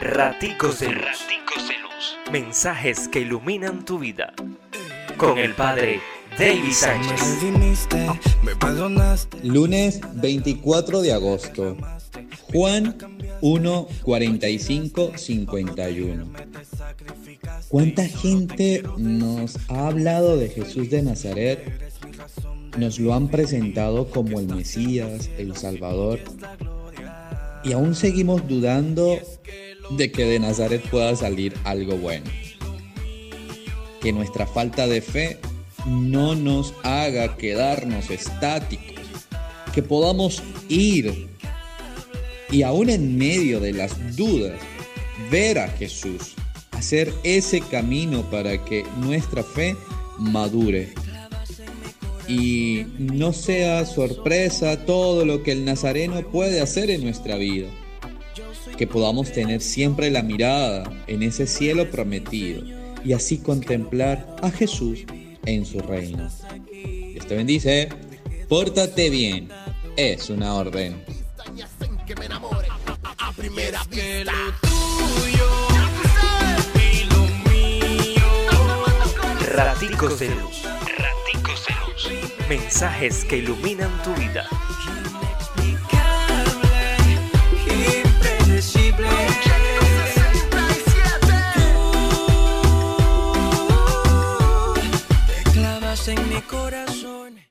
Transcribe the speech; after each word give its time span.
Raticos 0.00 0.78
de 0.78 0.90
Luz. 0.90 1.26
Mensajes 2.30 3.08
que 3.08 3.20
iluminan 3.20 3.84
tu 3.84 3.98
vida. 3.98 4.32
Con 5.16 5.38
el 5.38 5.54
Padre 5.54 6.00
David 6.38 6.72
Sánchez. 6.72 7.42
Lunes 9.42 10.00
24 10.14 11.00
de 11.00 11.12
agosto. 11.12 11.76
Juan 12.52 12.96
1, 13.40 13.88
45, 14.04 15.12
51. 15.16 16.32
¿Cuánta 17.68 18.06
gente 18.06 18.84
nos 18.96 19.56
ha 19.68 19.88
hablado 19.88 20.36
de 20.36 20.48
Jesús 20.48 20.90
de 20.90 21.02
Nazaret? 21.02 21.72
Nos 22.78 23.00
lo 23.00 23.14
han 23.14 23.28
presentado 23.28 24.08
como 24.08 24.38
el 24.38 24.46
Mesías, 24.46 25.28
el 25.38 25.56
Salvador. 25.56 26.20
Y 27.64 27.72
aún 27.72 27.96
seguimos 27.96 28.46
dudando 28.46 29.18
de 29.90 30.10
que 30.12 30.24
de 30.24 30.38
Nazaret 30.38 30.82
pueda 30.90 31.14
salir 31.16 31.54
algo 31.64 31.96
bueno. 31.96 32.26
Que 34.00 34.12
nuestra 34.12 34.46
falta 34.46 34.86
de 34.86 35.00
fe 35.00 35.38
no 35.86 36.34
nos 36.34 36.74
haga 36.82 37.36
quedarnos 37.36 38.10
estáticos, 38.10 39.04
que 39.74 39.82
podamos 39.82 40.42
ir 40.68 41.28
y 42.50 42.62
aún 42.62 42.90
en 42.90 43.16
medio 43.16 43.60
de 43.60 43.72
las 43.72 44.16
dudas, 44.16 44.60
ver 45.30 45.58
a 45.58 45.68
Jesús, 45.68 46.34
hacer 46.72 47.12
ese 47.22 47.60
camino 47.60 48.22
para 48.30 48.64
que 48.64 48.84
nuestra 48.98 49.42
fe 49.42 49.76
madure. 50.18 50.92
Y 52.26 52.84
no 52.98 53.32
sea 53.32 53.86
sorpresa 53.86 54.84
todo 54.84 55.24
lo 55.24 55.42
que 55.42 55.52
el 55.52 55.64
Nazareno 55.64 56.20
puede 56.30 56.60
hacer 56.60 56.90
en 56.90 57.02
nuestra 57.02 57.36
vida 57.36 57.68
que 58.76 58.86
podamos 58.86 59.32
tener 59.32 59.60
siempre 59.60 60.10
la 60.10 60.22
mirada 60.22 60.90
en 61.06 61.22
ese 61.22 61.46
cielo 61.46 61.90
prometido 61.90 62.62
y 63.04 63.12
así 63.12 63.38
contemplar 63.38 64.36
a 64.42 64.50
Jesús 64.50 65.04
en 65.46 65.64
su 65.64 65.80
reino. 65.80 66.28
Dios 66.72 67.26
te 67.26 67.36
bendice, 67.36 67.88
pórtate 68.48 69.10
bien, 69.10 69.48
es 69.96 70.30
una 70.30 70.54
orden. 70.54 71.02
Raticos 79.50 80.20
de 80.20 80.28
luz. 80.28 80.62
Raticos 80.98 81.66
de 81.66 81.74
luz. 81.74 82.48
Mensajes 82.48 83.24
que 83.24 83.38
iluminan 83.38 83.90
tu 84.02 84.14
vida. 84.14 84.46
estás 95.92 96.08
en 96.08 96.28
mi 96.28 96.42
corazón. 96.42 97.47